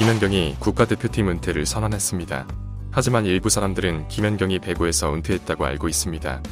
[0.00, 2.48] 김연경이 국가대표팀 은퇴를 선언했습니다.
[2.90, 6.42] 하지만 일부 사람들은 김연경이 배구에서 은퇴했다고 알고 있습니다.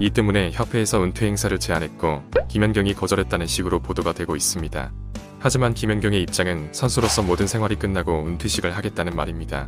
[0.00, 4.90] 이 때문에 협회에서 은퇴 행사를 제안했고 김연경이 거절했다는 식으로 보도가 되고 있습니다.
[5.38, 9.66] 하지만 김연경의 입장은 선수로서 모든 생활이 끝나고 은퇴식을 하겠다는 말입니다.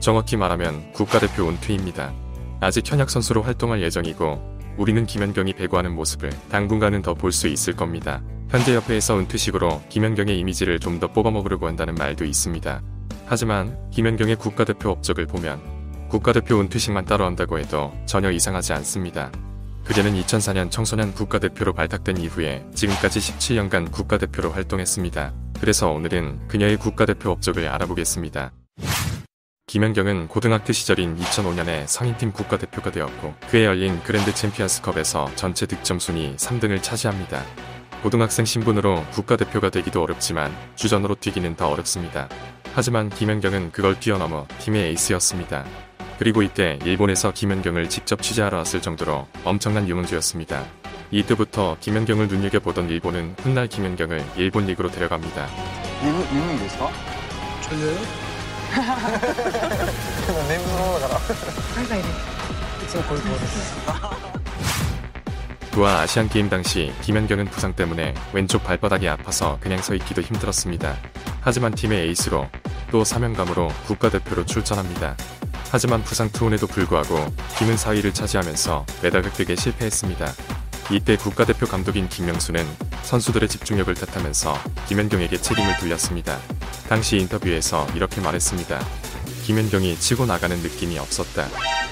[0.00, 2.14] 정확히 말하면 국가대표 은퇴입니다.
[2.60, 8.22] 아직 현역 선수로 활동할 예정이고 우리는 김연경이 배구하는 모습을 당분간은 더 볼 수 있을 겁니다.
[8.48, 12.80] 현재 협회에서 은퇴식으로 김연경의 이미지를 좀 더 뽑아먹으려고 한다는 말도 있습니다.
[13.26, 15.60] 하지만 김연경의 국가대표 업적을 보면
[16.08, 19.30] 국가대표 은퇴식만 따로 한다고 해도 전혀 이상하지 않습니다.
[19.84, 25.32] 그녀는 2004년 청소년 국가대표로 발탁된 이후에 지금까지 17년간 국가대표로 활동했습니다.
[25.60, 28.52] 그래서 오늘은 그녀의 국가대표 업적을 알아보겠습니다.
[29.68, 36.82] 김연경은 고등학교 시절인 2005년에 성인팀 국가대표가 되었고 그에 열린 그랜드 챔피언스컵에서 전체 득점 순위 3등을
[36.82, 37.44] 차지합니다.
[38.02, 42.30] 고등학생 신분으로 국가대표가 되기도 어렵지만 주전으로 뛰기는 더 어렵습니다.
[42.72, 45.66] 하지만 김연경은 그걸 뛰어넘어 팀의 에이스였습니다.
[46.18, 50.64] 그리고 이때 일본에서 김연경을 직접 취재하러 왔을 정도로 엄청난 유문주였습니다.
[51.10, 55.46] 이때부터 김연경을 눈여겨보던 일본은 훗날 김연경을 일본 리그로 데려갑니다.
[56.04, 56.90] 일본, 일본이 됐어?
[57.60, 58.27] 전혀요?
[65.70, 70.96] 부하 아시안 게임 당시 김연경은 부상 때문에 왼쪽 발바닥이 아파서 그냥 서 있기도 힘들었습니다.
[71.40, 72.48] 하지만 팀의 에이스로
[72.90, 75.16] 또 사명감으로 국가대표로 출전합니다.
[75.70, 77.24] 하지만 부상 투혼에도 불구하고
[77.58, 80.32] 김은 4위를 차지하면서 메달 획득에 실패했습니다.
[80.90, 82.64] 이때 국가대표 감독인 김명수는
[83.02, 84.54] 선수들의 집중력을 탓하면서
[84.88, 86.38] 김연경에게 책임을 돌렸습니다.
[86.88, 88.80] 당시 인터뷰에서 이렇게 말했습니다.
[89.44, 91.46] 김연경이 치고 나가는 느낌이 없었다.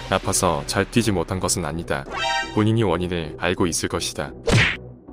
[0.08, 2.06] 아파서 잘 뛰지 못한 것은 아니다.
[2.54, 4.32] 본인이 원인을 알고 있을 것이다.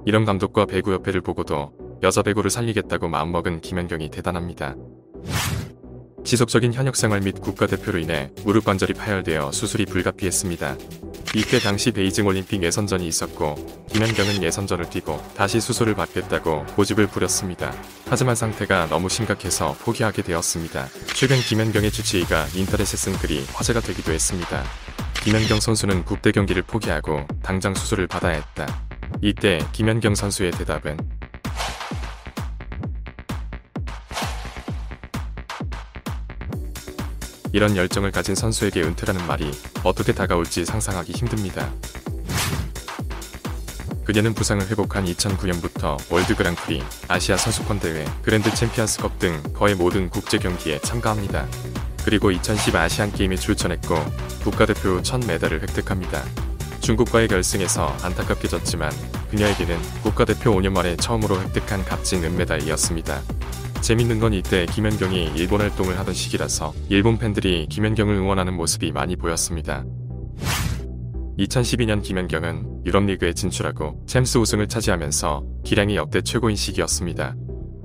[0.06, 1.73] 이런 감독과 배구협회를 보고도
[2.04, 4.76] 여자 배구를 살리겠다고 마음먹은 김연경이 대단합니다.
[6.23, 10.78] 지속적인 현역 생활 및 국가대표로 인해 무릎 관절이 파열되어 수술이 불가피했습니다.
[11.36, 17.73] 이때 당시 베이징 올림픽 예선전이 있었고 김연경은 예선전을 뛰고 다시 수술을 받겠다고 고집을 부렸습니다.
[18.08, 20.88] 하지만 상태가 너무 심각해서 포기하게 되었습니다.
[21.16, 24.64] 최근 김연경의 주치의가 인터넷에 쓴 글이 화제가 되기도 했습니다.
[25.23, 28.86] 김연경 선수는 국대 경기를 포기하고 당장 수술을 받아야 했다.
[29.21, 30.98] 이때 김연경 선수의 대답은
[37.53, 39.52] 이런 열정을 가진 선수에게 은퇴라는 말이
[39.83, 41.71] 어떻게 다가올지 상상하기 힘듭니다.
[44.03, 50.39] 그녀는 부상을 회복한 2009년부터 월드 그랑프리, 아시아 선수권 대회, 그랜드 챔피언스컵 등 거의 모든 국제
[50.39, 51.47] 경기에 참가합니다.
[52.03, 53.95] 그리고 2010 아시안 게임에 출전했고
[54.43, 56.23] 국가대표 첫 메달을 획득합니다.
[56.81, 58.91] 중국과의 결승에서 안타깝게 졌지만
[59.30, 63.21] 그녀에게는 국가대표 5년 만에 처음으로 획득한 값진 은메달이었습니다.
[63.83, 69.83] 재밌는 건 이때 김연경이 일본 활동을 하던 시기라서 일본 팬들이 김연경을 응원하는 모습이 많이 보였습니다.
[71.38, 77.36] 2012년 김연경은 유럽리그에 진출하고 챔스 우승을 차지하면서 기량이 역대 최고인 시기였습니다.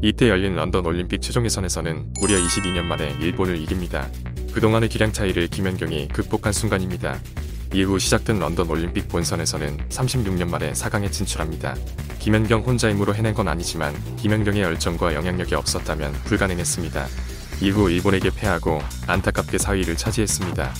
[0.00, 4.08] 이때 열린 런던 올림픽 최종 예선에서는 무려 22년 만에 일본을 이깁니다.
[4.52, 7.18] 그동안의 기량 차이를 김연경이 극복한 순간입니다.
[7.72, 11.76] 이후 시작된 런던 올림픽 본선에서는 36년 만에 4강에 진출합니다.
[12.18, 17.06] 김연경 혼자 힘으로 해낸 건 아니지만 김연경의 열정과 영향력이 없었다면 불가능했습니다.
[17.60, 20.72] 이후 일본에게 패하고 안타깝게 4위를 차지했습니다.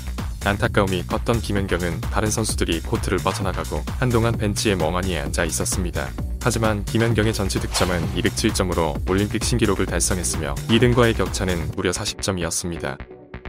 [0.45, 6.09] 안타까움이 컸던 김연경은 다른 선수들이 코트를 빠져나가고 한동안 벤치에 멍하니 앉아 있었습니다.
[6.41, 13.08] 하지만 김연경의 전체 득점은 207점으로 올림픽 신기록을 달성했으며 2등과의 격차는 무려 40점이었습니다.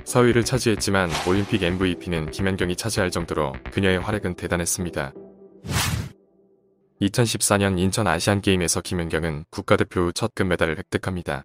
[0.10, 5.14] 서위를 차지했지만 올림픽 MVP는 김연경이 차지할 정도로 그녀의 활약은 대단했습니다.
[7.00, 11.44] 2014년 인천 아시안게임에서 김연경은 국가대표 첫 금메달을 획득합니다.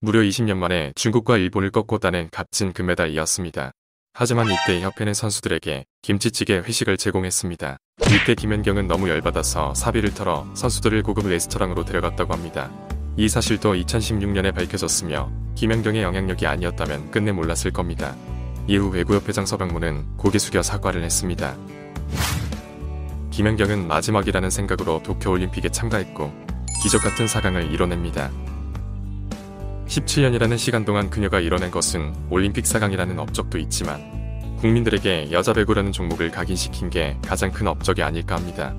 [0.00, 3.70] 무려 20년 만에 중국과 일본을 꺾고 따낸 값진 금메달이었습니다.
[4.12, 7.76] 하지만 이때 협회는 선수들에게 김치찌개 회식을 제공했습니다.
[8.08, 12.72] 이때 김연경은 너무 열받아서 사비를 털어 선수들을 고급 레스토랑으로 데려갔다고 합니다.
[13.16, 18.14] 이 사실도 2016년에 밝혀졌으며 김연경의 영향력이 아니었다면 끝내 몰랐을 겁니다.
[18.66, 21.56] 이후 외구협회장 서병무는 고개 숙여 사과를 했습니다.
[23.30, 26.32] 김연경은 마지막이라는 생각으로 도쿄올림픽에 참가했고
[26.82, 28.30] 기적 같은 4강을 이뤄냅니다.
[29.86, 36.90] 17년이라는 시간 동안 그녀가 이뤄낸 것은 올림픽 4강이라는 업적도 있지만 국민들에게 여자 배구라는 종목을 각인시킨
[36.90, 38.74] 게 가장 큰 업적이 아닐까 합니다.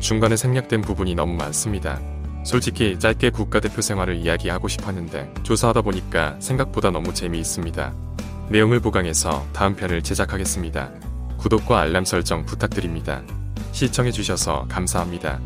[0.00, 2.00] 중간에 생략된 부분이 너무 많습니다.
[2.46, 7.92] 솔직히 짧게 국가대표 생활을 이야기하고 싶었는데 조사하다 보니까 생각보다 너무 재미있습니다.
[8.50, 10.92] 내용을 보강해서 다음 편을 제작하겠습니다.
[11.38, 13.22] 구독과 알람 설정 부탁드립니다.
[13.72, 15.40] 시청해주셔서 감사합니다.